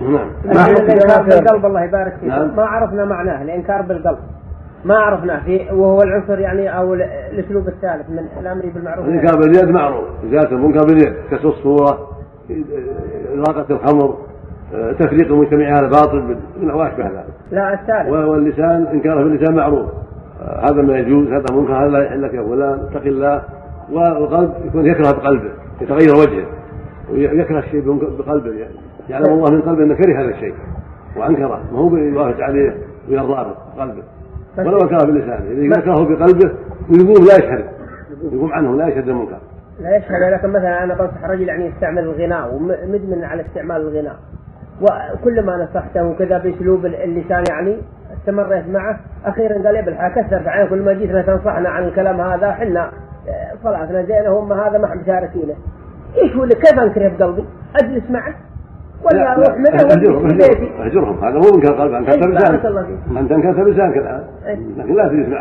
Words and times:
نعم. 0.00 0.28
الانكار 0.44 1.22
بالقلب 1.22 1.66
الله 1.66 1.84
يبارك 1.84 2.12
فيك. 2.20 2.28
نعم. 2.28 2.56
ما 2.56 2.62
عرفنا 2.62 3.04
معناه 3.04 3.42
الإنكار 3.42 3.82
بالقلب. 3.82 4.18
ما 4.84 4.94
عرفناه. 4.94 5.44
في 5.44 5.60
وهو 5.72 6.02
العنصر 6.02 6.38
يعني 6.38 6.78
أو 6.78 6.94
الأسلوب 6.94 7.68
الثالث 7.68 8.10
من 8.10 8.18
الأمر 8.40 8.62
بالمعروف. 8.74 9.06
الإنكار 9.06 9.38
باليد 9.38 9.70
معروف. 9.70 10.04
إزالة 10.24 10.50
المنكر 10.50 10.84
باليد 10.86 11.14
كسر 11.30 11.48
الصورة 11.48 12.08
إراقة 13.34 13.66
الخمر 13.70 14.16
تفريق 14.98 15.32
المجتمع 15.32 15.66
على 15.76 15.86
الباطل 15.86 16.36
وما 16.62 16.88
أشبه 16.88 17.04
ذلك. 17.04 17.24
لا 17.50 17.74
الثالث. 17.74 18.08
واللسان 18.08 18.86
إنكاره 18.86 19.24
باللسان 19.24 19.54
معروف. 19.54 19.86
هذا 20.62 20.82
ما 20.82 20.98
يجوز 20.98 21.28
هذا 21.28 21.44
منكر 21.52 21.72
هذا 21.72 21.88
لا 21.88 22.04
يحل 22.04 22.22
لك 22.22 22.34
يا 22.34 22.42
فلان 22.42 22.78
اتق 22.90 23.02
الله. 23.06 23.42
والقلب 23.92 24.52
يكون 24.64 24.86
يكره 24.86 25.10
بقلبه 25.10 25.50
يتغير 25.80 26.14
وجهه. 26.14 26.46
ويكره 27.10 27.58
الشيء 27.58 27.92
بقلبه 28.18 28.50
يعني 28.50 28.74
يعلم 29.08 29.32
الله 29.32 29.50
من 29.50 29.62
قلبه 29.62 29.82
إنه 29.84 29.94
كره 29.94 30.20
هذا 30.20 30.30
الشيء 30.30 30.54
وأنكره 31.16 31.60
ما 31.72 31.78
هو 31.78 31.96
يوافق 31.96 32.40
عليه 32.40 32.76
ويرضى 33.08 33.54
بقلبه. 33.76 34.02
ولو 34.58 34.78
انكره 34.78 35.06
بلسانه 35.06 35.50
إذا 35.50 35.80
ذكره 35.80 36.04
بقلبه 36.04 36.54
ويقوم 36.90 37.26
لا 37.26 37.34
يشهد 37.34 37.64
يقوم 38.32 38.52
عنه 38.52 38.76
لا 38.76 38.88
يشهد 38.88 39.08
المنكر. 39.08 39.38
لا 39.80 39.96
يشهد 39.96 40.32
لكن 40.32 40.48
مثلا 40.48 40.84
أنا 40.84 40.94
بنصح 40.94 41.24
رجل 41.24 41.48
يعني 41.48 41.66
يستعمل 41.66 42.02
الغناء 42.02 42.54
ومدمن 42.54 43.24
على 43.24 43.42
استعمال 43.42 43.76
الغناء. 43.76 44.16
وكلما 44.80 45.56
نصحته 45.56 46.14
كذا 46.14 46.38
بأسلوب 46.38 46.86
اللسان 46.86 47.44
يعني 47.50 47.76
استمريت 48.20 48.68
معه 48.68 49.00
أخيرا 49.24 49.54
قال 49.54 49.76
ابلح 49.76 50.08
كثر 50.08 50.48
عليه 50.48 50.64
كل 50.70 50.82
ما 50.82 50.92
جيتنا 50.92 51.22
تنصحنا 51.22 51.68
عن 51.68 51.84
الكلام 51.84 52.20
هذا 52.20 52.52
حنا 52.52 52.90
صلاتنا 53.62 54.02
زينة 54.02 54.38
هم 54.38 54.52
هذا 54.52 54.78
ما 54.78 54.84
إحنا 54.84 55.02
مشاركينه 55.02 55.54
إيش 56.22 56.36
هو 56.36 56.46
كيف 56.46 56.78
انكره 56.78 57.08
بقلبي؟ 57.18 57.44
أجلس 57.76 58.10
معه 58.10 58.34
ولا 59.04 59.32
أروح 59.32 59.58
منه 59.58 59.68
اهجرهم 59.68 60.40
اهجرهم 60.80 61.24
هذا 61.24 61.38
مو 61.38 61.56
منكر 61.56 61.72
قلب 61.74 61.94
انت 61.94 62.08
إيه، 62.08 62.20
بلسانك 62.20 62.64
انت 63.16 63.32
انكرت 63.32 63.56
بلسانك 63.56 63.96
الآن. 63.96 64.24
لكن 64.76 64.94
لا 64.94 65.08
تجلس 65.08 65.28
معه. 65.28 65.38